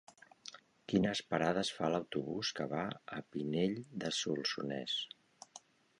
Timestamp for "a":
3.19-3.21